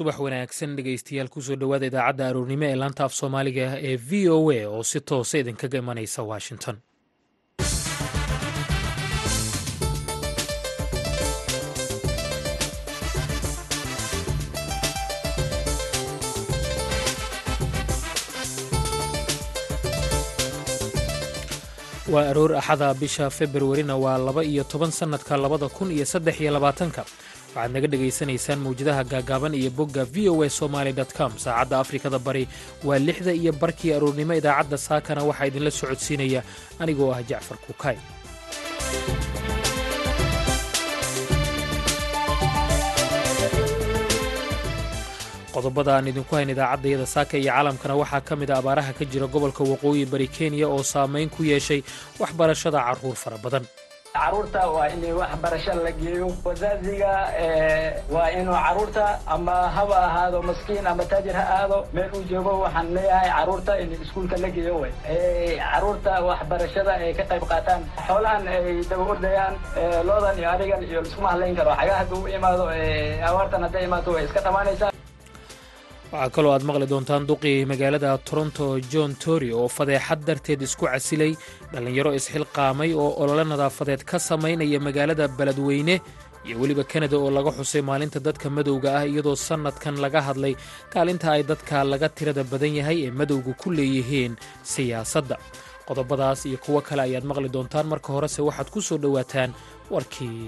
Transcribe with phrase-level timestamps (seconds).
[0.00, 4.38] subax wanaagsan dhegaystayaal ku soo dhowaada idaacadda aroornimo ee laanta af soomaaliga ee v o
[4.58, 6.76] a oo si toosa idinkaga imanaysa washington.
[22.12, 26.50] Waa aroor axada bisha februarina waa laba iyo toban sannadka labada kun iyo saddex iyo
[26.56, 27.02] labaatanka
[27.54, 31.32] waxaad naga dhegaysanaysaan mawjadaha gaagaaban iyo bogga v o a somaly com.
[31.44, 32.44] Saacadda afrikada bari
[32.86, 36.40] waa lixda iyo barkii aroornimo idaacadda saakana waxaa idinla socodsiinaya.
[36.82, 37.96] Anigoo ah jacfar kuukay
[45.54, 49.26] qodobada aan idinku hayn idaacaddayada saaka iyo caalamkana waxaa ka mid a abaaraha ka jira
[49.34, 51.80] gobolka waqooyi bari kenya oo saamayn ku yeeshay
[52.20, 53.64] waxbarashada carruur fara badan
[54.14, 56.26] carruurta waa in waxbarasho la geeyo.
[56.44, 57.12] Wasaaziga
[58.10, 62.94] waa inuu carruurta ama haba ahaado maskiin ama taajir ha aado meel uu joogo waxaan
[62.94, 64.92] leeyahay carruurta in iskuulka la geeyo way.
[65.58, 67.82] Caruurta waxbarashada ay ka qayb qaataan.
[68.06, 69.54] Xoolahan ay daba ordayaan
[70.06, 71.70] loodan iyo adigan iyo liskuma hadlayn karo.
[71.80, 72.64] Xagaa hadduu imaado
[73.28, 74.89] abaartan hadday imaato way iska dhamaanaysaa
[76.12, 81.32] waxaa kaloo aad maqli doontaan duqii magaalada toronto john tory oo fadeexad darteed isku casilay
[81.72, 85.94] dhallinyaro isxilqaamay oo olole nadaafadeed ka samaynaya magaalada beledweyne
[86.46, 90.54] iyo weliba kanada oo laga xusay maalinta dadka madowga ah iyadoo sannadkan laga hadlay
[90.92, 94.32] kaalinta ay dadka laga tirada badan yahay ee madowga ku leeyihiin
[94.72, 95.36] siyaasadda.
[95.88, 97.86] Qodobadaas iyo kuwo kale ayaad maqli doontaan.
[97.92, 99.50] Marka horese waxaad ku soo dhowaataan
[99.90, 100.38] warkii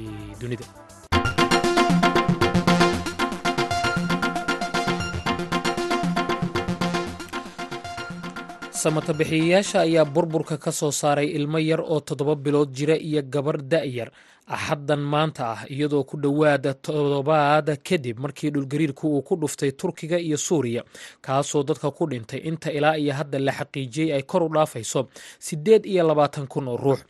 [0.41, 0.67] dunida
[8.83, 14.11] samatabixiyayaasha ayaa burburka ka soo saaray ilmo yar oo toddoba bilood jira iyo gabar da'yar
[14.47, 20.37] axaddan maanta ah iyadoo ku dhowaada toddobaad kadib markii dhulgariirku uu ku dhuftay turkiga iyo
[20.37, 20.83] suuriya
[21.23, 25.09] kaasoo dadka ku dhintay inta ilaa iyo hadda la xaqiijiyey ay kor u dhaafayso.
[25.39, 27.01] Siddeed iyo labaatan kun oo ruux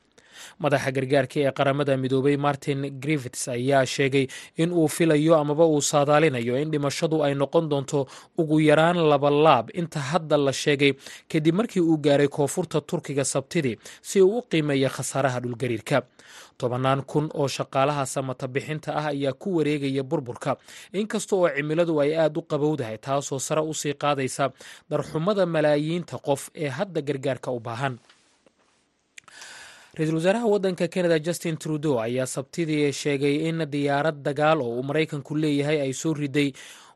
[0.64, 4.26] madaxa gargaarka ee qaramada midoobay martin griffits ayaa sheegay
[4.62, 8.00] in uu filayo amaba uu saadaalinayo in dhimashadu ay noqon doonto
[8.40, 10.92] ugu yaraan labalaab inta hadda la sheegay
[11.32, 13.76] kadib markii uu gaaray koonfurta turkiga sabtidii
[14.08, 15.98] si uu u qiimeeya khasaaraha dhulgariirka.
[16.60, 20.52] Tobannaan kun oo shaqaalaha samata bixinta ah ayaa ku wareegaya burburka.
[21.00, 24.44] Inkasta oo cimiladu ay aad u qabowdahay taasoo sare u sii qaadaysa
[24.90, 27.94] darxumada malaayiinta qof ee hadda gargaarka u baahan
[29.96, 35.32] ra'iisul wasaaraha waddanka canada justin trudeau ayaa sabtidii sheegay in diyaarad dagaal oo uu maraykanku
[35.36, 36.52] leeyahay ay soo riday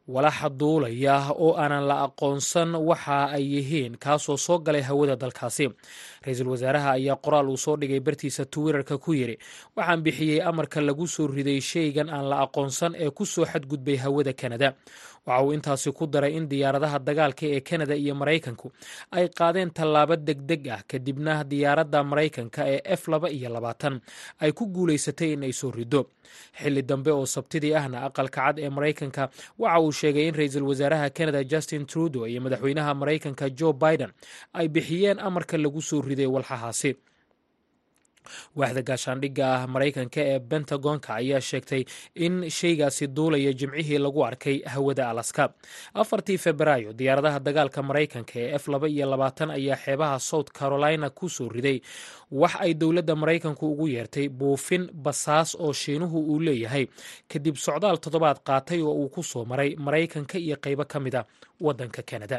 [0.09, 5.67] walaxa duulaya oo aanan la aqoonsan waxa ay yihiin kaasoo soo galay hawada dalkaasi.
[6.25, 9.37] Ra'iisul wasaaraha ayaa qoraal uu soo dhigay bartiisa twitterka ku yidhi
[9.77, 14.33] waxaan bixiyey amarka lagu soo riday shaygan aan la aqoonsan ee ku soo xadgudbay hawada
[14.33, 14.75] kanada
[15.27, 18.69] waxa uu intaasi ku daray in diyaaradaha dagaalka ee kanada iyo maraykanku
[19.17, 23.95] ay qaadeen tallaabo degdeg ah kadibna diyaaradda maraykanka ee f laba iyo labaatan
[24.43, 26.01] ay ku guulaysatay in ay soo rido
[26.61, 29.23] xilli dambe oo sabtidii ahna aqalka cad ee maraykanka
[29.63, 34.11] waxa uu sheegay in ra'iisul wasaaraha canada justin trudeau iyo madaxweynaha maraykanka joe biden
[34.59, 36.93] ay bixiyeen amarka lagu soo riday walxahaasi
[38.59, 41.83] waaxda gaashaandhigga ah maraykanka ee bentagonka ayaa sheegtay
[42.27, 45.45] in shaygaasi duulaya jimcihii lagu arkay hawada alaska.
[46.03, 51.29] Afartii febraayo diyaaradaha dagaalka maraykanka ee f laba iyo labaatan ayaa xeebaha south carolina ku
[51.37, 51.79] soo riday.
[52.41, 56.85] Wax ay dowladda maraykanku ugu yeertay buufin basaas oo shiinuhu uu leeyahay.
[57.33, 61.23] Kadib socdaal toddobaad qaatay oo uu ku soo maray maraykanka iyo qaybo ka mid a
[61.67, 62.39] waddanka kanada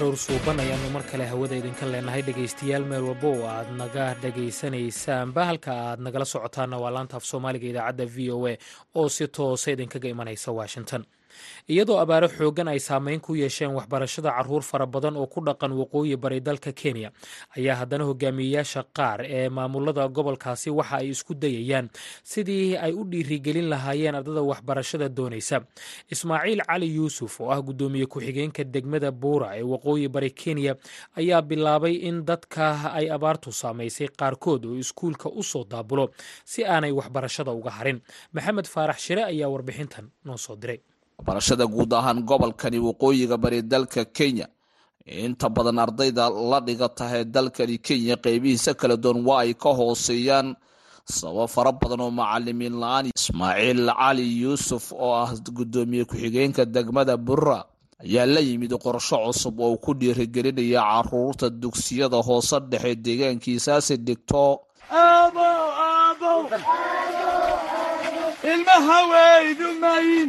[0.00, 2.22] aroor suuban ayaanu mar kale hawada idinka leenahay.
[2.28, 7.66] Dhegaystayaal meel walba oo aad naga dhegaysanaysaanba halka aad nagala socotaana waa laanta af soomaaliga
[7.72, 8.56] idaacadda v o a.
[8.96, 11.02] Oo si toosa idinkaga imanaysa washington
[11.68, 16.16] iyadoo abaaro xooggan ay saameyn ku yeesheen waxbarashada carruur fara badan oo ku dhaqan waqooyi
[16.16, 17.10] bari dalka kenya.
[17.56, 21.86] Ayaa haddana hogaamiyeyaasha qaar ee maamulada gobolkaasi waxa ay isku dayayaan
[22.24, 25.60] sidii ay u dhiirigelin lahaayeen ardada waxbarashada doonaysa.
[26.10, 30.74] Ismaaciil cali yuusuf oo ah guddoomiye ku-xigeenka degmada buura ee waqooyi bari kenya
[31.16, 36.10] ayaa bilaabay in dadka ay abaartu saamaysay qaarkood oo iskuulka u soo daabulo
[36.44, 38.00] si aanay waxbarashada uga harin.
[38.34, 40.80] Maxamed faarax shire ayaa warbixintan noo soo diray
[41.20, 44.46] waxbarashada guud ahaan gobolkani waqooyiga bari dalka kenya.
[45.06, 50.56] Inta badan ardayda la dhigata ee dalkani kenya qeybihiisa kala duwan waa ay ka hooseeyaan.
[51.04, 57.64] Sabab fara badan oo macalimiin la'aan ismaaciil cali yuusuf oo ah guddoomiye ku-xigeenka degmada burra
[58.04, 64.60] ayaa la yimid qorsho cusub oo ku dhiirigelinaya carruurta dugsiyada hoose dhexe deegaankiisaasi dhigto
[68.44, 70.28] ilmaha weydumayin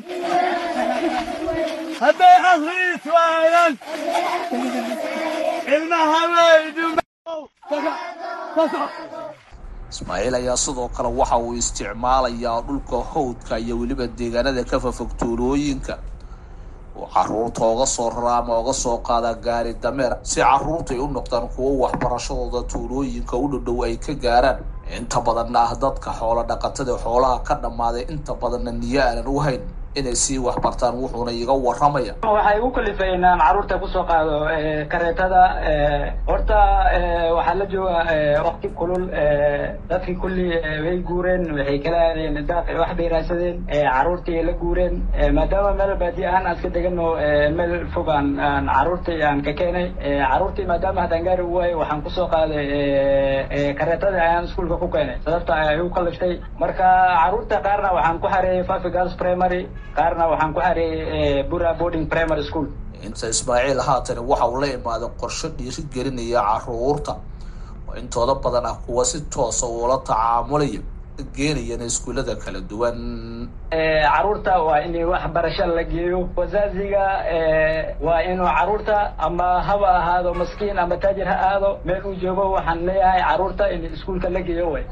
[2.01, 3.73] hadday akhriis waayaan
[5.75, 6.21] ilmaha
[9.91, 15.95] ismaaciil ayaa sidoo kale waxa uu isticmaalayaa dhulka howdka iyo weliba deegaanada ka fafog tuulooyinka.
[16.95, 21.07] Uu carruurta oga soo rara ama oga soo qaada gaari dameer si carruurta ay u
[21.07, 24.59] noqdaan kuwo waxbarashadooda tuulooyinka u dhodhow ay ka gaaraan
[24.97, 29.61] inta badanna ah dadka xoolo dhaqatada xoolaha ka dhammaaday inta badanna niyo aanan u hayn
[29.99, 34.35] inay sii waxbartaan wuxuuna iga waramaya waxay igu kalifay inaan carruurta ku soo qaado
[34.91, 35.41] kareetada
[36.27, 36.59] horta
[37.37, 37.97] waxaa la jooga
[38.47, 39.03] wakti kulul
[39.89, 40.47] dadkii kulli
[40.85, 42.37] way guureen waxay kala aadeen
[42.81, 44.95] wax bay raadsadeen caruurtii la guureen
[45.37, 47.07] maadaama meel baadi ahaan aan iska degano
[47.57, 49.87] meel fog aan aan caruurtii aan ka keenay
[50.31, 52.65] caruurtii maadaama haddaan gaari u waayay waxaan ku soo qaaday
[53.79, 56.33] kareetada ayaan iskuolka ku keenay sababta ayaa igu kaliftay.
[56.59, 56.87] Marka
[57.21, 59.67] carruurta qaarna waxaan ku xareeyay fafi girls primary
[59.97, 62.67] qaarna waxaan ku xareeyay bura boarding primary school.
[63.05, 67.13] Inta ismaaciil haatani waxa uu la imaaday qorsho dhiiri gelinaya carruurta.
[67.87, 70.81] Oo intooda badan ah kuwa si toosa uula tacaamulaya
[71.35, 72.97] geenayana iskuullada kala duwan
[73.71, 76.27] carruurta waa in waxbarasho la geeyo.
[76.35, 77.23] Wasaaziga
[78.01, 82.85] waa inuu carruurta ama haba ahaado maskiin ama taajir ha aado meel uu joogo waxaan
[82.85, 84.83] leeyahay carruurta in iskuulka la geeyo way.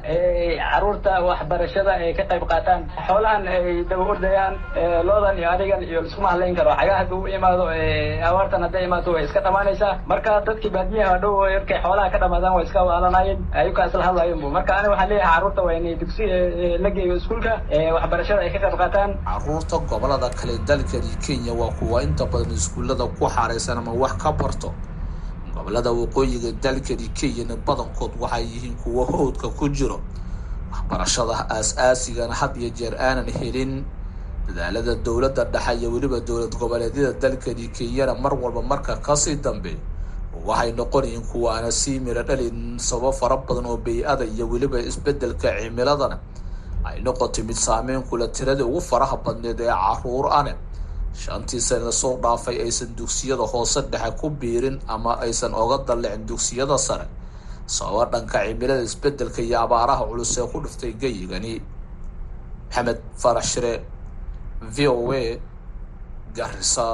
[0.71, 2.81] Caruurta waxbarashada ay ka qayb qaataan.
[3.07, 4.53] Xoolahan ay daba ordayaan
[5.07, 6.71] loodan iyo adigan iyo liskuma hadlayn karo.
[6.79, 7.63] Xagaa hadda u imaado
[8.29, 9.99] abaartan hadday imaato way iska dhamaanaysaa.
[10.07, 14.47] Marka dadkii baadiyaha dhow yarkay xoolaha ka dhamaadaan way iska waalanayeen ayuka isla hadlayen bu
[14.49, 16.23] marka ani waxaan leeyahay carruurta waa inay dugsi
[16.83, 17.53] la geeyo iskuulka.
[17.95, 18.59] Waxbarashada ay ka
[19.25, 24.31] carruurta gobollada kale dalkani kenya waa kuwa inta badan iskuullada ku xaraysan ama wax ka
[24.31, 24.73] barto.
[25.53, 29.99] Gobolada waqooyiga dalkani kenyana badankood waxay yihiin kuwa howdka ku jiro.
[30.71, 33.85] Waxbarashada aas-aasigana had iyo jeer aanan helin.
[34.47, 39.77] Dadaalada dowladda dhexe iyo weliba dowlad goboleedyada dalkani kenyana mar walba marka ka sii dambe
[40.45, 42.77] waxay noqonayeen kuwa aana sii miro dhalin.
[42.79, 46.19] Sababo fara badan oo bay-ada iyo weliba isbeddelka cimiladana
[46.87, 50.53] ay noqotay mid saameyn kula tiradii ugu faraha badneed ee carruur ane.
[51.21, 56.23] Shantii sana la soo dhaafay aysan dugsiyada hoose dhexe ku biirin ama aysan oga dallicin
[56.29, 57.05] dugsiyada sare.
[57.75, 61.53] Sababa dhanka cimilada isbeddelka iyo abaaraha culus ee ku dhiftay geyigani
[62.69, 63.73] maxamed farax shire
[64.75, 65.39] v o a
[66.37, 66.85] garisa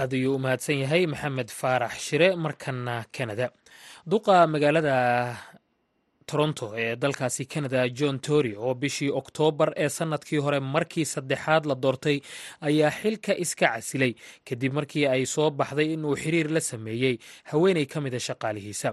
[0.00, 3.46] aad ayuu u mahadsan yahay maxamed faarax shire markana canada.
[4.10, 4.96] Duqa magaalada
[6.30, 11.74] toronto ee dalkaasi canada john tory oo bishii oktoobar ee sannadkii hore markii saddexaad la
[11.74, 12.16] doortay
[12.68, 14.12] ayaa xilka iska casilay
[14.48, 17.14] kadib markii ay soo baxday inuu xiriir la sameeyey
[17.50, 18.90] haweeney ka mida shaqaalihiisa.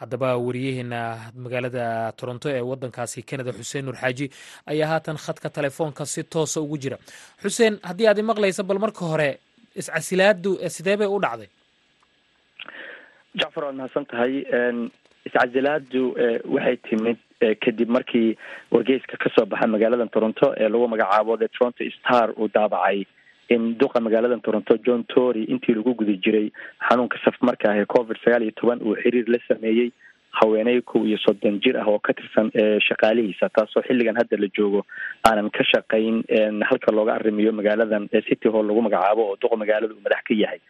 [0.00, 1.00] Haddaba wariyaheena
[1.44, 4.26] magaalada toronto ee wadankaasi canada xuseen nur xaaji
[4.72, 6.98] ayaa haatan khadka telefoonka si toosa ugu jira.
[7.42, 9.30] Xuseen haddii aad imaqlaysa bal marka hore
[9.74, 11.48] iscasilaadu sidee bay u dhacday?
[13.40, 14.34] Jacfar waad mahadsan tahay
[15.28, 16.02] iscasilaadu
[16.54, 17.18] waxay timid
[17.64, 18.36] kadib markii
[18.74, 23.04] wargeyska ka soo baxa magaalada toronto ee lagu magacaabo the toronto star uu daabacay
[23.54, 26.46] in duqa magaalada toronto john tory intii lagu guda jiray
[26.88, 29.88] xanuunka safmarka ah ee covid sagaal iyo toban uu xiriir la sameeyey
[30.38, 32.50] haweeney kow iyo soddon jir ah oo ka tirsan
[32.88, 34.82] shaqaalihiisa taasoo xilligan hadda la joogo
[35.28, 36.22] aanan ka shaqayn
[36.70, 40.60] halka looga arrimiyo magaaladan city hall lagu magacaabo oo duqa magaalada uu madax ka yahay.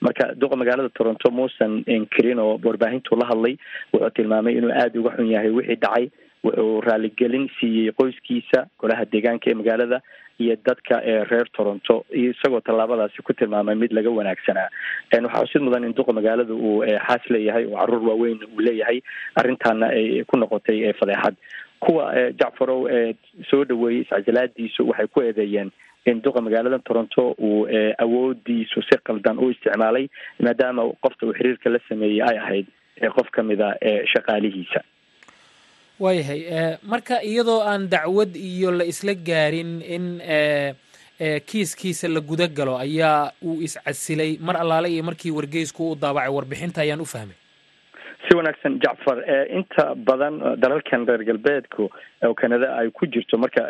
[0.00, 3.54] Marka duqa magaalada toronto muusan inkirin oo warbaahintuu la hadlay
[3.92, 6.06] wuxuu tilmaamay inuu aada uga xun yahay wixii dhacay
[6.44, 10.00] wuxuu raaligelin siiyey qoyskiisa golaha deegaanka ee magaalada
[10.40, 11.94] iyo dadka reer toronto.
[12.10, 14.68] Isagoo tallaabadaasi ku tilmaamay mid laga wanaagsanaa
[15.12, 19.00] waxaa xusid mudan in duqa magaalada uu xaas leeyahay oo carruur waaweyn uu leeyahay
[19.42, 21.36] arrintaana ay ku noqotay fadeexad.
[21.84, 22.06] Kuwa
[22.40, 22.80] jacfarow
[23.50, 25.70] soo dhaweeyey iscasilaadiisu waxay ku eedeeyeen
[26.10, 27.66] in duqa magaalada toronto uu
[28.04, 30.06] awoodiisu si qaldan u isticmaalay
[30.46, 32.66] maadaama qofta uu xiriirka la sameeyey ay ahayd
[33.16, 33.70] qof ka mid a
[34.14, 34.80] shaqaalihiisa
[36.00, 36.40] waayahay
[36.92, 40.04] marka iyadoo aan dacwad iyo la isla gaarin in
[41.46, 46.80] kiiskiisa la guda galo ayaa uu iscasilay mar allaale iyo markii wargeysku u daabacay warbixinta
[46.80, 47.36] ayaan u fahmay.
[48.28, 49.18] Si wanaagsan jacfar
[49.58, 51.90] inta badan dalalkan reer galbeedku
[52.24, 53.64] oo kanada ay ku jirto marka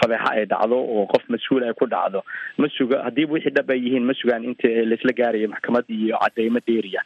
[0.00, 2.20] fadeexa ay dhacdo oo qof mas'uul ay ku dhacdo
[2.58, 6.60] ma suga haddiiba wixii dhab ay yihiin ma sugaan inta laisla gaarayo maxkamad iyo cadeymo
[6.66, 7.02] dheeriya.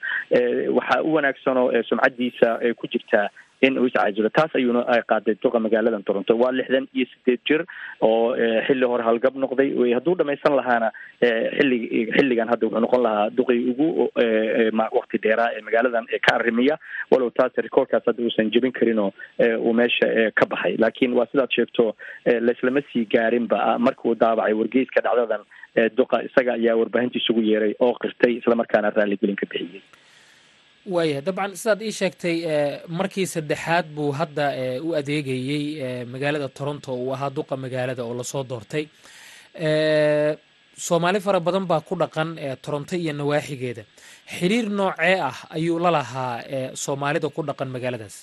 [0.79, 3.27] Waxaa u wanaagsanoo sumcadiisa ku jirtaa
[3.67, 6.37] in uu iscaajilo taas ayuuna ay qaaday duqa magaaladan toronto.
[6.43, 7.63] Waa lixdan iyo sideed jir
[8.01, 8.35] oo
[8.67, 9.69] xilli hore halgab noqday.
[9.97, 10.89] Hadduu dhamaysan lahaana
[11.59, 11.79] xilli
[12.17, 13.89] xilligan hadda wuxuu noqon lahaa duqii ugu
[14.99, 16.79] wakti dheeraa ee magaaladan ka arrimiya.
[17.13, 19.11] Walow taas rekoorkaas hadda uusan jebin karinoo
[19.67, 20.09] uu meesha
[20.41, 20.77] ka baxay.
[20.85, 21.89] Laakiin waa sidaad sheegto
[22.49, 25.45] laislama sii gaarinba marka uu daabacay wargeyska dhacdadan
[25.99, 29.83] duqa isaga ayaa warbaahinta isugu yeeray oo qirtay islamarkaana raaligelin ka bixiyey
[30.87, 32.37] waayahay dabcan sidaad ii sheegtay
[32.99, 34.47] markii saddexaad buu hadda
[34.87, 38.85] u adeegayey magaalada toronto uu ahaa duqa magaalada oo la soo doortay.
[40.87, 42.29] Soomaali fara badan baa ku dhaqan
[42.65, 43.83] toronto iyo nawaaxigeeda.
[44.35, 46.35] Xiriir noocee ah ayuu la lahaa
[46.85, 48.17] soomaalida ku dhaqan magaaladaas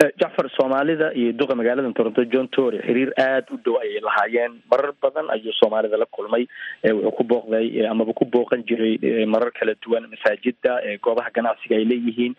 [0.00, 4.60] jacfar soomaalida iyo duqa magaalada toronto john tory xiriir aada u dhow ayay lahaayeen.
[4.70, 6.44] Marar badan ayuu soomaalida la kulmay
[6.84, 12.34] wuxuu ku booqday amaba ku booqan jiray marar kala duwan masaajida goobaha ganacsiga ay leeyihiin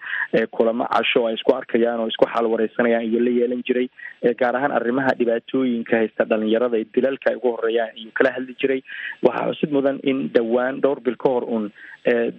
[0.54, 3.90] kulamo casho ay isku arkayaan oo isku xaalwareysanayaan iyo la yeelan jiray
[4.38, 8.82] gaar ahaan arrimaha dhibaatooyinka haysta dhalinyarada dilalka ay ugu horeeyaan ayuu kala hadli jiray.
[9.26, 11.72] Waxaa xusid mudan in dhowaan dhowr bil ka hor un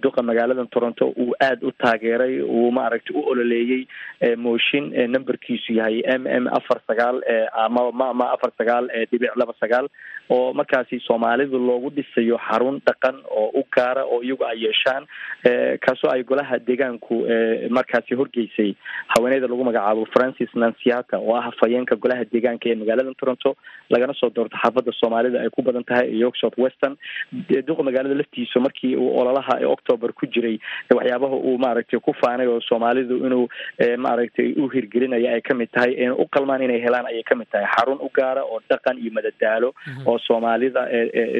[0.03, 3.81] duqa magaalada toronto uu aada u taageeray uu maaragtay u ololeeyey
[4.45, 4.85] mooshin
[5.15, 7.21] numberkiisu yahay m m afar sagaal
[7.65, 9.87] ama mama afar sagaal dhibic laba sagaal
[10.37, 15.05] oo markaasi soomaalidu loogu dhisayo xarun dhaqan oo u gaara oo iyagu ay yeeshaan
[15.85, 17.15] kaasoo ay golaha deegaanku
[17.77, 18.71] markaasi horgeysay.
[19.13, 23.55] Haweeneyda lagu magacaabo francis nanciata oo ah hafayeenka golaha deegaanka ee magaalada toronto
[23.89, 26.95] lagana soo doorto xaafada soomaalida ay ku badan tahay york south western.
[27.69, 30.59] Duqa magaalada laftiisa markii uu ololaha october ku jiray
[30.91, 33.47] waxyaabaha uu maaragtay ku faanay oo soomaalidu inuu
[33.97, 37.67] maaragtay u hirgelinaya ay ka mid tahay u qalmaan inay helaan ayay ka mid tahay.
[37.75, 39.73] Xarun u gaara oo dhaqan iyo madadaalo
[40.05, 40.87] oo soomaalida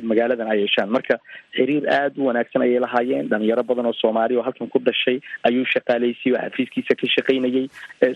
[0.04, 0.90] magaaladan ay yeeshaan.
[0.90, 1.18] Marka
[1.56, 3.30] xiriir aada u wanaagsan ayay lahaayeen.
[3.30, 7.66] Dhalinyaro badan oo soomaali oo halkan ku dhashay ayuu shaqaaleysiy oo xafiiskiisa ka shaqaynayay.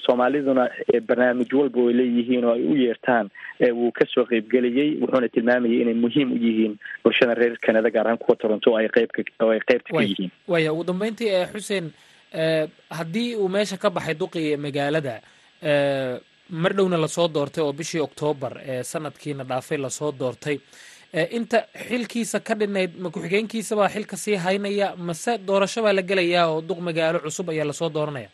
[0.05, 0.69] Soomaaliduna
[1.07, 3.29] barnaamij walba ay leeyihiin oo ay u yeertaan
[3.79, 8.17] wuu ka soo qeybgelayay wuxuuna tilmaamayay inay muhiim u yihiin bulshada reer canada gaar ahaan
[8.17, 11.85] kuwa toronto ay qeybka oo ay qeybta ka yihiin waya ugu dambeyntii xuseen
[12.97, 15.15] haddii uu meesha ka baxay duqii magaalada
[16.61, 18.53] mar dhowna la soo doortay oo bishii oktoobar
[18.91, 20.57] sanadkiina dhaafay la soo doortay
[21.37, 26.45] inta xilkiisa ka dhinayd ma ku-xigeenkiisa baa xilka sii haynaya mase doorasho baa la gelayaa
[26.53, 28.29] oo duq magaalo cusub ayaa la soo dooranaya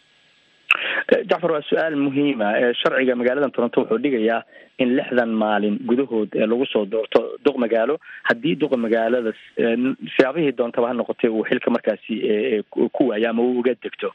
[1.29, 2.50] jacfar waa su'aal muhiima
[2.81, 4.41] sharciga magaalada toronto wuxuu dhigayaa
[4.83, 7.95] in lixdan maalin gudahood lagu soo doorto duq magaalo.
[8.29, 9.33] Haddii duqa magaalada
[10.15, 12.15] siyaabihii doontaba ha noqotay uu xilka markaasi
[12.71, 14.13] ku waayo ama uga degto.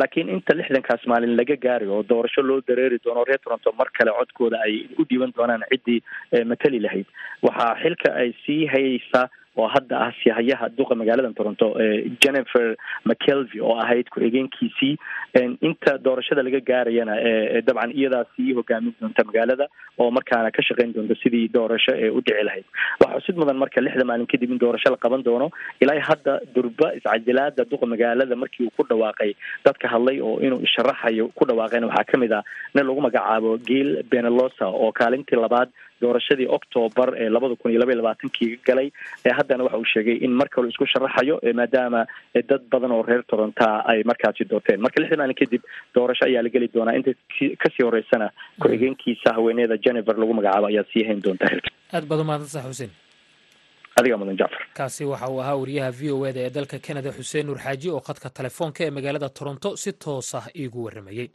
[0.00, 4.12] Laakiin inta lixdankaas maalin laga gaari oo doorasho loo dareeri doono reer toronto mar kale
[4.18, 6.02] codkooda ay u dhiiban doonaan ciddii
[6.52, 7.06] matali lahayd.
[7.42, 9.26] Waxaa xilka ay sii hayeysaa
[9.56, 11.68] oo hadda ah sihayaha duqa magaalada toronto
[12.24, 12.66] jennifer
[13.10, 14.94] mckelvy oo ahayd ku-xigeenkiisii
[15.68, 17.14] inta doorashada laga gaarayana
[17.68, 19.66] dabcan iyadaa sii hogaamin doonta magaalada
[20.02, 22.64] oo markaana ka shaqeyn doonta sidii doorasho ee u dhici lahayd.
[23.00, 25.48] Waxaa xusid mudan marka lixda maalin kadib in doorasho la qaban doono
[25.84, 29.30] ilaa hadda durba iscadilaada duqa magaalada markii uu ku dhawaaqay
[29.68, 32.42] dadka hadlay oo inuu isharaxayo ku dhawaaqayna waxaa ka mid ah
[32.74, 35.68] nin lagu magacaabo gil benelosa oo kaalintii labaad
[36.02, 38.88] doorashadii octoobar ee labada kun iyo laba iyo labaatankii galay
[39.38, 42.00] haddana waxa uu sheegay in mar kale isku sharaxayo maadaama
[42.50, 44.80] dad badan oo reer toronta ay markaasi doorteen.
[44.84, 45.62] Marka lixda maalin kadib
[45.94, 46.96] doorasho ayaa la geli doonaa.
[46.98, 47.10] Inta
[47.62, 48.26] ka sii horeysana
[48.62, 52.92] ku-xigeenkiisa haweeneyda jennifer lagu magacaabo ayaa sii hayn doonta xilka aad baad umahadsansa xuseen.
[54.00, 57.46] Adiga mudan jacfar kaasi waxa uu ahaa wariyaha v o eda ee dalka canada xuseen
[57.48, 61.28] nuur xaaji oo khadka telefoonka ee magaalada toronto si toos ah iigu warramayey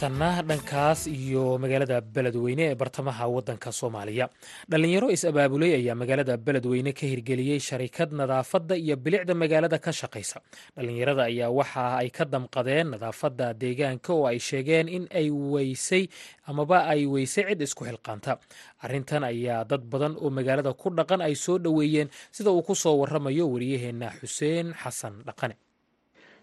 [0.00, 4.28] haatanna dhankaas iyo magaalada beledweyne ee bartamaha waddanka soomaaliya.
[4.70, 10.38] Dhallinyaro is-abaabulay ayaa magaalada beledweyne ka hirgeliyey sharikad nadaafadda iyo bilicda magaalada ka shaqaysa.
[10.76, 16.06] Dhallinyarada ayaa waxa ay ka damqadeen nadaafadda deegaanka oo ay sheegeen in ay weysay
[16.46, 18.38] amaba ay weysay cid isku xilqaanta.
[18.84, 22.94] Arrintan ayaa dad badan oo magaalada ku dhaqan ay soo dhoweeyeen sida uu ku soo
[23.02, 25.56] waramayo wariyaheenna xuseen xasan dhaqane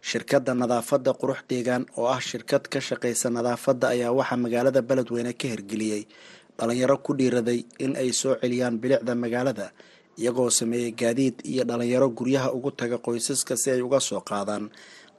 [0.10, 5.48] shirkadda nadaafadda qurux deegaan oo ah shirkad ka shaqaysa nadaafadda ayaa waxaa magaalada beledweyne ka
[5.54, 6.04] hirgeliyey.
[6.58, 9.68] Dhalinyaro ku dhiiraday in ay soo celiyaan bilicda magaalada
[10.22, 14.70] iyagoo sameeyey gaadiid iyo dhalinyaro guryaha ugu taga qoysaska si ay uga soo qaadaan.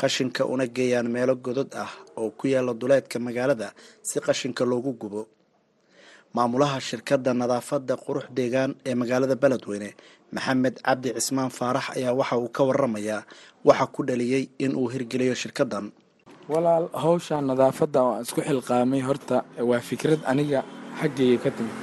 [0.01, 1.91] Qashinka una geeyaan meelo godod ah
[2.21, 3.69] oo ku yaalla duleedka magaalada
[4.09, 5.23] si qashinka loogu gubo
[6.37, 9.91] maamulaha shirkadda nadaafadda qurux deegaan ee magaalada beledweyne
[10.35, 13.21] maxamed cabdi cismaan faarax ayaa waxa uu ka waramayaa
[13.69, 15.87] waxa ku dhaliyey in uu hirgeliyo shirkaddan.
[16.53, 19.37] Walaal hawsha nadaafadda oo aan isku xilqaamay horta
[19.71, 20.61] waa fikrad aniga
[21.01, 21.77] xaggayga ka timid.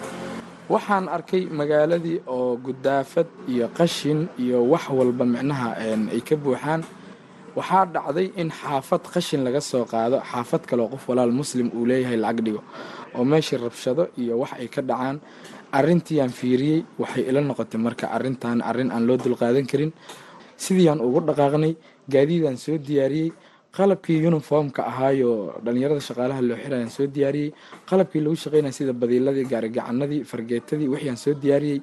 [0.73, 5.69] Waxaan arkay magaaladii oo gudaafad iyo qashin iyo wax walba micnaha
[6.15, 6.81] ay ka buuxaan.
[7.57, 12.17] Waxaa dhacday in xaafad qashin laga soo qaado xaafad kaleo qof walaal muslim uu leeyahay
[12.23, 12.61] lacag dhigo
[13.17, 15.17] oo meeshii rabshado iyo wax ay ka dhacaan
[15.71, 19.91] arrintiiyaan fiiriyey waxay ila noqotay marka arrintan arrin aan loo dulqaadan karin.
[20.63, 21.73] Sidiiaan ugu dhaqaaqnay
[22.13, 23.29] gaadiidaan soo diyaariyey
[23.77, 25.31] qalabkii yuniformka ahaayo
[25.65, 27.49] dhallinyarada shaqaalaha loo xirayaan soo diyaariyey
[27.89, 31.79] qalabkii lagu shaqeynaya sida badiiladii gaarigacanadii fargeetadii wixiyaan soo diyaariyey.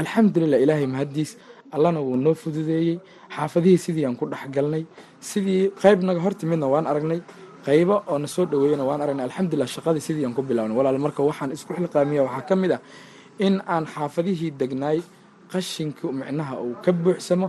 [0.00, 1.36] Alxamdulilah ilaahay mahaddiis
[1.76, 2.98] allana wuu noo fududeeyey.
[3.36, 4.82] Xaafadihii sidii aan ku dhexgalnay
[5.20, 7.20] sidii qayb naga hortimidna waan aragnay
[7.66, 11.20] qaybo oo na soo dhaweeyana waan aragnay alxamdulilah shaqadii sidii aan ku bilawnay walaal marka
[11.28, 12.80] waxaan isku xilqaamiya waxaa ka mid ah
[13.46, 14.98] in aan xaafadihii degnaay
[15.52, 17.46] qashinku micnaha uu ka buuxsamo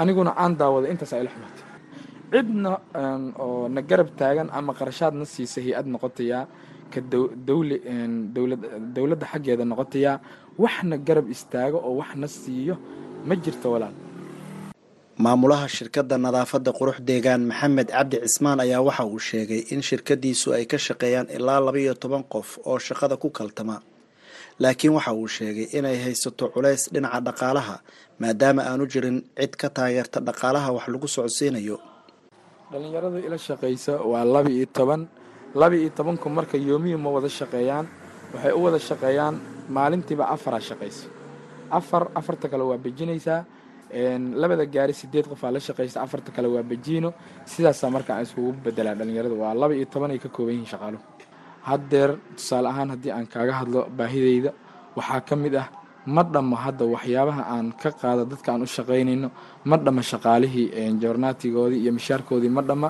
[0.00, 1.64] aniguna aan daawado intaas ay la xumatay
[2.32, 2.70] cidna
[3.44, 6.44] oo na garab taagan ama qarashaad na siisa hay'ad noqotayaa
[6.92, 7.00] ka
[8.96, 10.16] dowladda xaggeeda noqotayaa
[10.62, 12.74] waxna garab istaago oo wax na siiyo
[13.28, 13.94] ma jirto walaal
[15.24, 20.64] maamulaha shirkadda nadaafadda qurux deegaan maxamed cabdi cismaan ayaa waxa uu sheegay in shirkadiisu ay
[20.72, 23.76] ka shaqeeyaan ilaa laba iyo toban qof oo shaqada ku kaltama.
[24.62, 27.76] Laakiin waxa uu sheegay inay haysato culays dhinaca dhaqaalaha
[28.22, 31.76] maadaama aanu jirin cid ka taageerta dhaqaalaha wax lagu socodsiinayo.
[32.70, 35.02] Dhallinyarada ila shaqaysa waa laba iyo toban
[35.60, 37.86] laba iyo tobanku marka yoomiyu ma wada shaqeeyaan
[38.34, 39.34] waxay u wada shaqeeyaan
[39.76, 41.04] maalintiiba afaraa shaqaysa
[41.78, 43.40] afar afarta kale waa bejinaysaa
[43.92, 47.12] labada gaari sideed qofaa la shaqaysa afarta kale waa bejiino
[47.52, 51.02] sidaasaa marka aan iskugu bedelaa dhallinyarada waa laba iyo toban ay ka kooban yihiin shaqaaluhu.
[51.68, 54.50] Haddeer tusaale ahaan haddii aan kaaga hadlo baahideyda
[54.96, 55.68] waxaa ka mid ah
[56.06, 59.28] ma dhammo hadda waxyaabaha aan ka qaado dadka aan u shaqaynayno.
[59.64, 60.66] Ma dhamma shaqaalihii
[61.02, 62.48] joornaatigoodii iyo mishaarkoodii.
[62.56, 62.88] Ma dhamma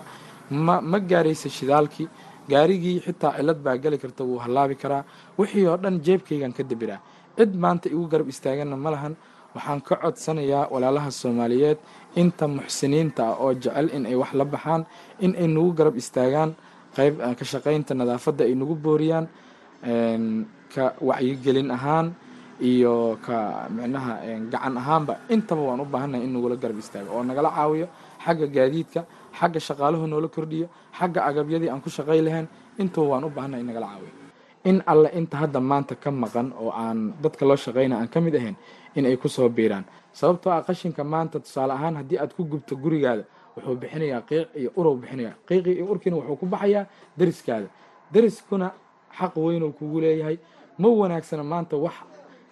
[0.67, 2.09] ma ma gaaraysa shidaalkii.
[2.51, 5.03] Gaarigii xitaa cilad baa geli karta wuu hallaabi karaa.
[5.39, 7.01] Wixii oo dhan jeebkaygaan ka dabiraa
[7.39, 9.15] cid maanta igu garab istaaganna ma lahan
[9.59, 11.79] waxaan ka codsanayaa walaalaha soomaaliyeed
[12.23, 14.83] inta muxsiniinta ah oo jecel in ay wax la baxaan
[15.25, 16.51] in ay nagu garab istaagaan
[16.97, 19.27] qayb ka shaqaynta nadaafadda ay nagu booriyaan
[20.75, 22.07] ka wacyigelin ahaan
[22.71, 23.37] iyo ka
[23.71, 24.13] micnaha
[24.53, 25.15] gacan ahaanba.
[25.35, 27.87] Intaba waan u baahannahay in nagula garab istaago oo nagala caawiyo
[28.25, 29.01] xagga gaadiidka
[29.39, 30.67] xagga shaqaaluhu noola kordhiyo
[30.99, 32.47] xagga agabyadii aan ku shaqay lahayn.
[32.83, 34.13] Intaba waan u baahannahay in nagala caawiyo
[34.65, 38.35] in alle inta hadda maanta ka maqan oo aan dadka loo shaqayna aan ka mid
[38.35, 38.57] ahayn
[38.95, 39.85] in ay ku soo biiraan.
[40.13, 43.25] Sababtoo ah qashinka maanta tusaale ahaan haddii aad ku gubto gurigaada
[43.57, 46.87] wuxuu bixinayaa qiic iyo urow bixinaya qiiqii iyo urkiina wuxuu ku baxayaa
[47.19, 47.69] deriskaada.
[48.13, 48.73] Deriskuna
[49.19, 50.39] xaq weynuu kugu leeyahay.
[50.79, 51.95] Ma wanaagsana maanta wax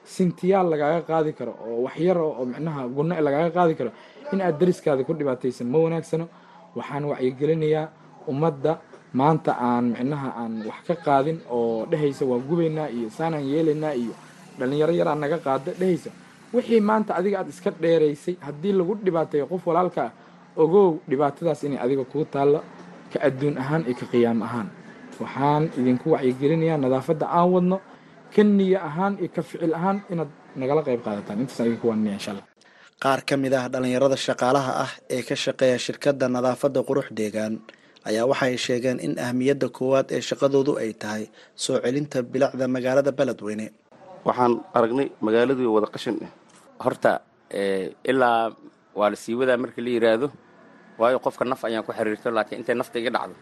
[0.04, 3.90] sintiyaal lagaaga qaadi karo oo waxyar oo micnaha gunno lagaaga qaadi karo
[4.32, 5.66] in aad deriskaada ku dhibaataysan.
[5.66, 6.28] Ma wanaagsano?
[6.76, 7.88] Waxaan wacyigelinayaa
[8.28, 8.78] ummadda
[9.20, 14.14] maanta aan micnaha aan wax ka qaadin oo dhehaysa waan gubaynaa iyo saanaan yeelaynaa iyo
[14.58, 16.10] dhallinyaro yaraan naga qaada dhehaysa
[16.54, 20.12] wixii maanta adiga aad iska dheeraysay haddii lagu dhibaateeyo qof walaalka ah
[20.62, 22.60] ogow dhibaatadaas inay adiga kuu taallo
[23.12, 24.68] ka adduun ahaan iyo ka qiyaam ahaan.
[25.22, 27.76] Waxaan idinku wacyigelinayaa nadaafadda aan wadno
[28.34, 31.36] ka niyo ahaan iyo ka ficil ahaan inaad nagala qayb qaadataan.
[31.42, 32.46] Intaasaan idinku waanaya insha allah.
[33.02, 37.54] Qaar ka mid ah dhallinyarada shaqaalaha ah ee ka shaqeeya shirkadda nadaafadda qurux deegaan
[38.08, 41.24] ayaa waxay sheegeen in ahmiyadda koowaad ee shaqadoodu ay tahay
[41.64, 43.66] soo celinta bilicda magaalada beledweyne.
[44.28, 46.30] Waxaan aragnay magaaladii wada qashin ah
[46.84, 47.12] horta
[48.10, 48.50] ilaa
[48.98, 50.28] waa la sii wadaa marka la yidhaahdo
[51.00, 53.34] waayo qofka naf ayaan ku xiriirto laakiin intay nafta iga dhacdo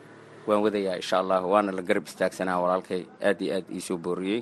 [0.48, 4.40] waan wadayaa insha allah waana la garab istaagsanaa walaalkay aad iyo aad iisoo booriyey.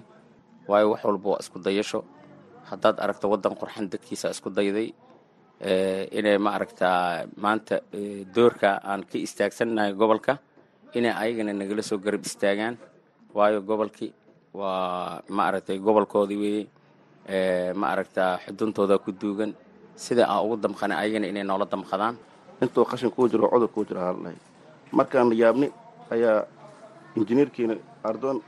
[0.71, 2.01] Waayo wax walba waa isku dayasho.
[2.71, 4.89] Haddaad aragto waddan qurxan dadkiisa isku dayday
[5.63, 7.81] inay ma aragtaa maanta
[8.35, 10.39] doorka aan ka istaagsannahay gobolka
[10.95, 12.75] inay ayagana nagala soo garab istaagaan
[13.35, 14.13] waayo gobolkii
[14.55, 19.55] waa ma aragtay gobolkoodii weeye ma aragtaa xuduntooda ku duugan.
[19.95, 22.17] Sida aan ugu damqana ayagana inay noola damqadaan.
[22.63, 24.37] Intuu qashin kuu jiro cudur kuu jiro haladhahay
[24.93, 25.69] markaan yaabni
[26.11, 26.45] ayaa
[27.17, 28.43] injineerkiina ardoon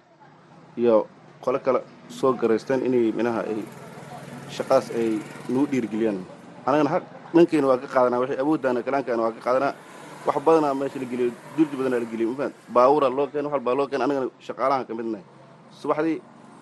[0.76, 1.06] iyo
[1.44, 3.60] qole kale soo garaysteen inay minaha ay
[4.56, 6.18] shaqaas ay nagu dhiirgeliyaan
[6.66, 6.90] anagana
[7.34, 9.72] dhankeyna waa ka qaadanaa waxay awooddaana kalaankaana waa ka qaadanaa
[10.26, 13.74] wax badanaa meesha la geliyo jurdi badanaa la geliyo mafahant baabuura loo keen wax walbaa
[13.78, 15.24] loo keen anagana shaqaalahan ka midnahay
[15.80, 16.16] subaxdii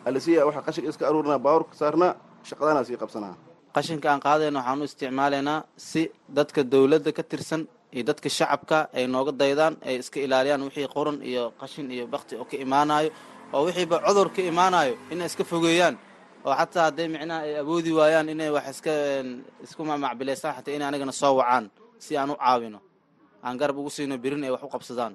[0.09, 2.11] alisiya waxa qashinka iska aruurinaa baabuurka saarnaa
[2.49, 3.35] shaqadaanaa sii qabsanaa.
[3.77, 5.59] Qashinka aan qaadayna waxaan u isticmaalaynaa
[5.91, 6.03] si
[6.37, 7.63] dadka dawladda ka tirsan
[7.95, 12.35] iyo dadka shacabka ay nooga daydaan ay iska ilaaliyaan wixii qoran iyo qashin iyo bakti
[12.41, 13.11] oo ka imaanayo
[13.55, 15.95] oo wixiiba cudur ka imaanayo inay iska fogeeyaan
[16.47, 18.93] oo xataa hadday micnaha ay awoodi waayaan inay wax iska
[19.65, 21.65] isku mamacbilaystaan xataa inay anigana soo wacaan
[22.05, 22.79] si aan u caawino.
[23.45, 25.15] Aan garab ugu siino birin ay wax u qabsadaan.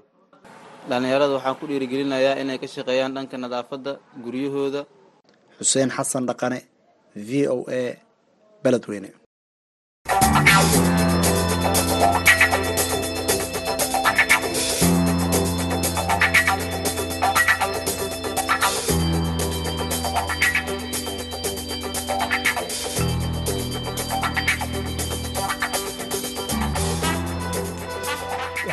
[0.90, 3.92] Dhallinyarada waxaan ku dhiirigelinayaa inay ka shaqeeyaan dhanka nadaafadda
[4.24, 4.82] guryahooda.
[5.60, 6.60] Xuseen xasan dhaqane
[7.28, 7.82] v o a
[8.64, 9.10] beledweyne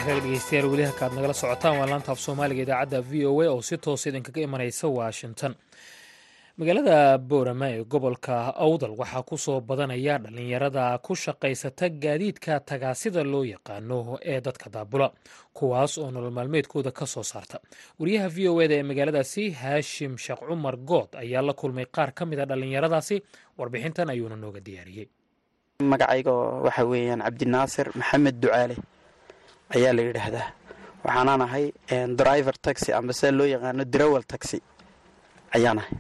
[0.07, 3.77] dhegeystayaal weli halkaad nagala socotaan waa laanta af soomaaliga idaacadda v o a oo si
[3.79, 5.55] toos idinkaga imanaysa washington.
[6.59, 13.45] Magaalada boorama ee gobolka awdal waxaa ku soo badanaya dhallinyarada ku shaqaysata gaadiidka tagaasida loo
[13.45, 15.09] yaqaano ee dadka daabula
[15.55, 17.59] kuwaas oo nolol maalmeedkooda ka soo saarta.
[17.99, 22.27] Wariyaha v o eda ee magaaladaasi haashim sheekh cumar good ayaa la kulmay qaar ka
[22.27, 23.23] mid a dhallinyaradaasi
[23.59, 25.09] warbixintan ayuuna nooga diyaariyey.
[25.83, 26.31] Magacayga
[26.67, 28.77] waxa weeyaan cabdinaasir maxamed ducaale
[29.77, 30.49] ayaa la yidhaahdaa.
[31.05, 31.65] Waxaanaan ahay
[32.21, 34.59] driver taxi amba sida loo yaqaano dirawal taxi.
[35.57, 35.95] Ayaan ahay.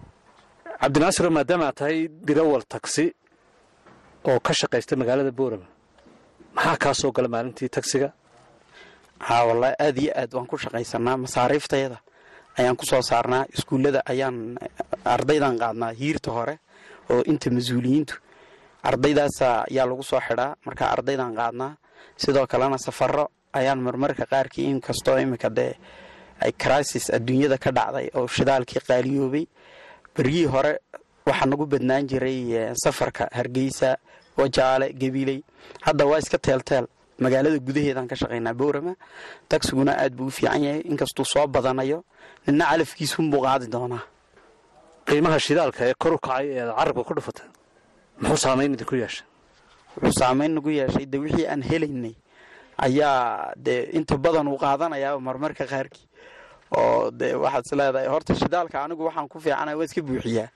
[0.80, 3.04] Cabdinaasiro maadaama aad tahay dirawal taxi
[4.28, 5.66] oo ka shaqaysta magaalada boorama
[6.56, 8.08] maxaa kaa soo gala maalintii taxiga?
[9.26, 11.98] Haa wallaahi aad iyo aad waan ku shaqaysanaa masaariiftayada
[12.58, 14.36] ayaan ku soo saarnaa iskuullada ayaan
[15.14, 16.54] ardaydan qaadnaa hiirta hore
[17.12, 18.14] oo inta mas'uuliyiintu
[18.88, 21.72] ardaydaasa ayaa lagu soo xidhaa markaa ardaydan qaadnaa.
[22.22, 23.24] Sidoo kalena safaro
[23.58, 25.72] ayaan marmarka qaarkii inkastoo iminka dee
[26.44, 29.44] ay crisis adduunyada ka dhacday oo shidaalkii qaaliyoobay
[30.16, 30.72] beryihii hore
[31.26, 32.38] waxaa nagu badnaan jiray
[32.84, 33.96] safarka hargeysa
[34.36, 35.38] wajaale gabiley.
[35.86, 36.86] Hadda waa iska teelteel.
[37.22, 38.92] Magaalada gudaheedaan ka shaqaynaa bowrama.
[39.48, 40.80] Tagsiguna aad buu u fiican yahay.
[40.90, 42.02] Inkastuu soo badanayo
[42.46, 44.02] nina calafkiisunbuu qaadi doonaa.
[45.06, 47.46] Qiimaha shidaalka ee kor u kacay ee aad carabka ku dhufatay
[48.20, 49.26] muxuu saamayn idinku yeeshay?
[49.96, 51.06] Wuxuu saamayn nagu yeeshay.
[51.06, 52.14] De wixii aan helaynay
[52.78, 56.06] ayaa dee inta badan uu qaadanayaa marmarka qaarkii.
[56.76, 60.48] Oo dee waxaad is leedahay horta shidaalka anigu waxaan ku fiicana waa iska buuxiyaa.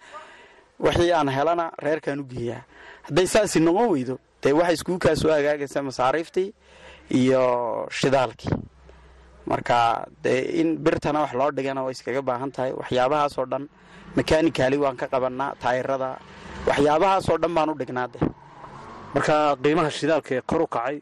[0.81, 2.63] Wixii aan helana reerkaan u geeyaa.
[3.07, 6.55] Hadday saasi noqon weydo dee waxay iskugu kaa soo hagaagaysa masaariiftii
[7.11, 8.55] iyo shidaalkii.
[9.47, 12.73] Marka dee in birtana wax loo dhigana way iskaga baahan tahay.
[12.73, 13.69] Waxyaabahaasoo dhan
[14.17, 16.19] makanikali waan ka qabannaa taayirada.
[16.67, 18.19] Waxyaabahaasoo dhan baan u dhignaa de.
[19.15, 21.01] Marka qiimaha shidaalka ee kor u kacay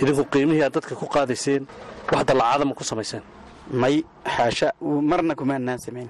[0.00, 1.66] idinku qiimihii aad dadka ku qaadayseen
[2.12, 3.22] wax dallacaada ma ku samayseen?
[3.70, 6.08] May xaasha marna kumaanaan samayn.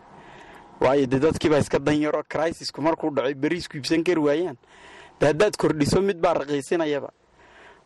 [0.81, 4.57] Waayo dee dadkiibaa iska danyaro crisisku markuu dhacay beriisku iibsan kari waayaan.
[5.21, 7.11] De haddaad kordhiso mid baa raqiisinayaba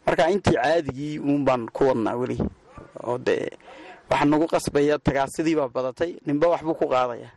[0.07, 2.39] marka intii caadigii uun baan ku wadnaa weli.
[3.05, 3.49] Oo dee
[4.11, 7.31] waxaa nagu qasbaya tagaasidii baa badatay ninba waxbuu ku qaadaya.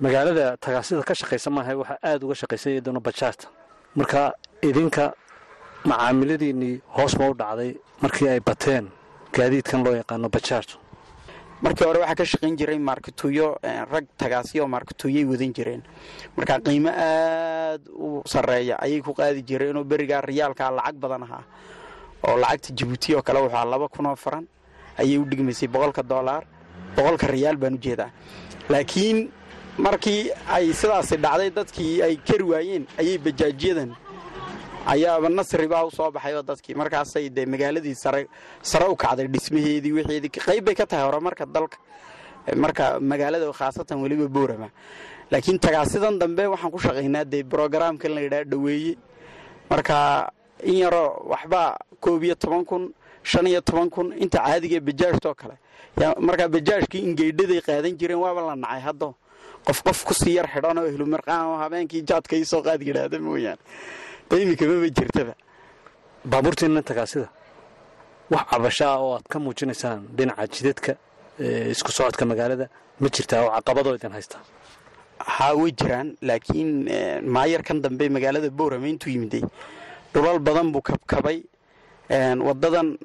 [0.00, 3.46] Magaalada tagaasida ka shaqaysa maaha waxaa aada uga shaqaysanya doona bajaajta
[3.94, 5.14] marka idinka
[5.90, 7.70] macaamiladiinnii hoos ma u dhacday
[8.02, 8.88] markii ay bateen
[9.36, 10.76] gaadiidkan loo yaqaano bajaajtu
[11.62, 13.46] markii hore waxaa ka shaqayn jiray maarkatuuyo
[13.92, 15.82] rag tagaasiyo maarkatuuyoy wadan jireen.
[16.36, 21.44] Marka qiimo aad u sarreeya ayay ku qaadi jireenoo berigaa riyaalkaa lacag badan ahaa
[22.28, 24.46] oo lacagta jabuuti oo kale wuxua laba kunoo faran
[24.98, 26.44] ayay u dhigmaysay boqolka doolaar
[26.96, 28.10] boqolka riyaal baan u jeedaa.
[28.68, 29.30] Laakiin
[29.78, 33.94] markii ay sidaasi dhacday dadkii ay kari waayeen ayay bajaajyadan
[34.86, 37.94] ayaaba nasri baa u soo baxayoo dadkii markaasay dee magaaladii
[38.62, 41.78] sare u kacday dhismaheedii wixeedii qayb bay ka tahay horumarka dalka
[42.56, 44.68] marka magaalada khaasatan weliba boorama.
[45.30, 48.96] Laakiin tagaasidan dambe waxaan ku shaqaynaa dee brogaraamkan la yidhaha dhaweeye
[49.70, 50.30] marka
[50.62, 55.56] in yaroo waxbaa koob iyo toban kun shan iyo toban kun inta caadigae bajaajtoo kale.
[56.20, 59.14] Markaa bajaajkii ingeydhaday qaadan jireen waaba la nacay haddo
[59.66, 63.58] qof qof ku sii yar xidhan oo ehlumarqaan oo habeenkii jaadka isoo qaad yidhaahda mooyaane
[64.30, 65.34] da imikababa jirtaba.
[66.24, 67.28] Baabuurtiinna tagaasida
[68.30, 70.92] wax cabasho ah oo aad ka muujinaysaan dhinaca jidadka
[71.74, 72.68] isku socodka magaalada
[73.00, 74.40] ma jirtaa oo caqabadoo idin haystaa?
[75.18, 76.70] Haa way jiraan laakiin
[77.34, 79.42] maayarkan dambe magaalada boorame intuu yimiday
[80.12, 81.42] dhulal badan buu kabkabay
[82.46, 82.98] wadadan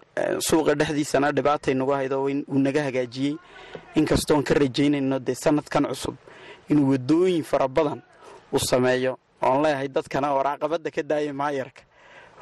[0.47, 3.37] suuqa dhexdiisana dhibaatay nagu haydo uu naga hagaajiyey.
[3.95, 6.15] Inkastoon ka rajaynayno dee sanadkan cusub.
[6.69, 8.01] Inuu wadooyin fara badan
[8.51, 11.81] u sameeyo oon leeyahay dadkana waraaqabada ka daaya maayarka.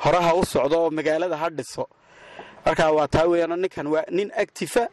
[0.04, 1.88] Horaha u socdo oo magaalada ha dhiso.
[2.66, 4.88] Marka waa taa weyaano ninkan waa nin actifa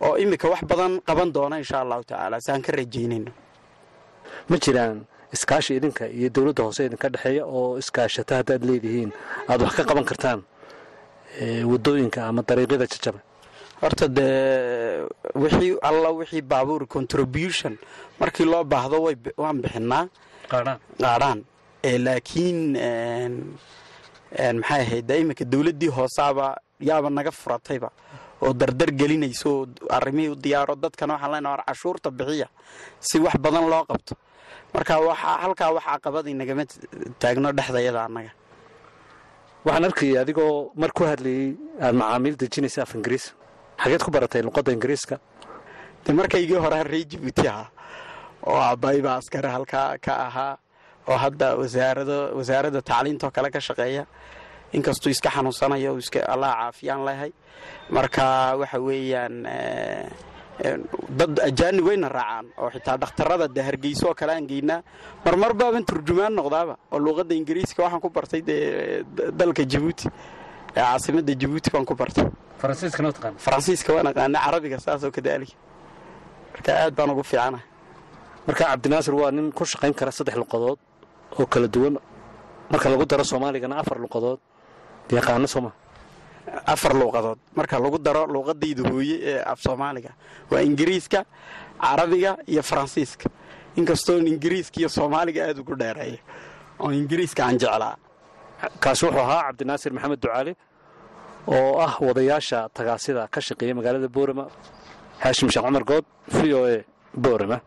[0.00, 2.40] oo imika wax badan qaban doona insha allahu tacaala.
[2.40, 3.32] Saan ka rajaynayno
[4.48, 9.10] ma jiraan iskaashi idinka iyo dowladda hoose idinka dhexeeya oo iskaashata haddaad leedihiin?
[9.48, 10.40] Aad wax ka qaban kartaan
[11.70, 13.20] waddooyinka ama dariiqyada jajaba?
[13.80, 17.78] Horta dee wixii alla wixii baabuur contribution
[18.20, 18.96] markii loo baahdo
[19.36, 20.08] waan bixinaa
[20.50, 21.40] qaadhaan
[22.06, 22.58] laakiin
[24.60, 26.46] maxay ahayd de iminka dowladdii hoosaaba
[26.80, 27.88] yaaba naga furatayba
[28.42, 32.48] oo dardar gelinayso oo arrimihii u diyaaro dadkana waxaan leenaha war cashuurta bixiya
[33.00, 34.14] si wax badan loo qabto.
[34.74, 34.92] Marka
[35.42, 36.64] halkaa wax caqabadii nagama
[37.20, 38.32] taagno dhexdayada annaga.
[39.64, 43.34] Waxaan arkayay adigoo mar ku hadlayey aada macaamiil dejinaysa af ingiriis.
[43.82, 45.16] Xageed ku baratay luqadda ingiriiska.
[46.04, 47.68] De markaygii hore ree jibuuti ahaa
[48.46, 50.58] oo aabbaybaa askari halkaa ka ahaa
[51.08, 51.56] oo hadda
[52.38, 54.04] wasaaradda tacliintoo kale ka shaqeeya.
[54.72, 57.32] Inkastuu iska xanuunsanayo iska allah caafiyaan lehay.
[57.90, 59.34] Marka waxa weeyaan
[61.18, 64.82] dad ajaanib wayna raacaan oo xitaa dhakhtarada de hargeyso oo kale aan geynaa.
[65.24, 69.04] Marmar baaban turjumaan noqdaaba oo luuqadda ingiriiska waxaan ku bartay dee
[69.40, 70.08] dalka jabuuti
[70.76, 72.26] ee caasimadda jabuuti baan ku bartay.
[73.38, 75.54] Faransiiska waan aqaana carabiga saasoo kadaalika.
[76.52, 77.60] Marka aad baan ugu fiicana
[78.48, 80.78] marka cabdinaasir waa nin ku shaqayn kara saddex luqadood
[81.38, 81.94] oo kala duwan.
[82.72, 84.38] Marka lagu daro soomaaligana afar luqadood.
[85.10, 85.72] Yaqaano sooma.
[86.66, 90.10] Afar luuqadood marka lagu daro luuqadayda hooye ee af soomaaliga
[90.50, 91.20] waa ingiriiska
[91.80, 93.26] carabiga iyo faransiiska.
[93.76, 96.18] Inkastoon ingiriiska iyo soomaaliga aada ugu dheereeyo
[96.80, 97.96] oo ingiriiska aan jeclaa.
[98.82, 100.52] Kaasi wuxuu ahaa cabdinaasir maxamed ducaali
[101.46, 104.44] oo ah wadayaasha tagaasida ka shaqeeya magaalada boorama.
[105.22, 106.84] Haashim sheekh cumar good v o a
[107.24, 107.60] boorama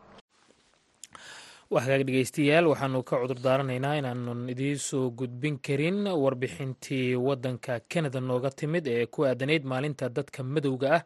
[1.73, 8.49] waa dhegeystayaal waxaanu ka cudur daaranaynaa inaanan idiin soo gudbin karin warbixintii waddanka kanada nooga
[8.59, 11.03] timid ee ku aadanayd maalinta dadka madowga ah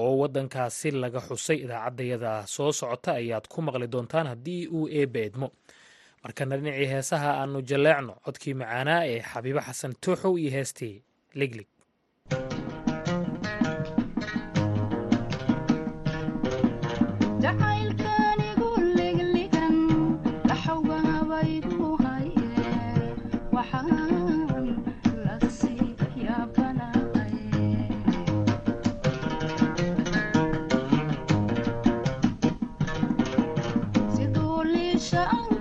[0.00, 1.58] oo waddankaasi laga xusay.
[1.64, 5.48] Idaacaddayada soo socota ayaad ku maqli doontaan haddii uu eebba edmo
[6.22, 10.94] markana dhinacii heesaha aanu jalleecno codkii macaanaa ee xabiibo xasan tuuxow iyo heestii
[11.40, 11.68] liglig
[35.18, 35.57] 想。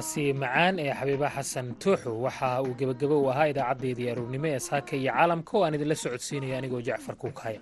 [0.00, 2.10] Codkaasi macaan ee xabiiba xasan tuuxu.
[2.24, 6.58] Waxa uu gebagabo u ahaa idaacaddayda aroornimo ee saaka iyo caalamka oo aan idinla socodsiinaya
[6.58, 7.60] anigoo jacfar kuukahaya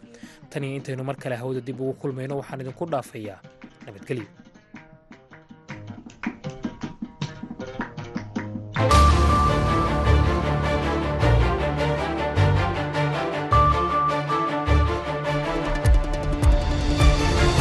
[0.50, 2.36] tan iyo intaynu mar kale hawada dib ugu kulmayno.
[2.38, 3.38] Waxaan idinku dhaafayaa
[3.86, 4.26] nabadgelyo